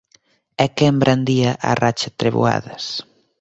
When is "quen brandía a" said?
0.77-1.71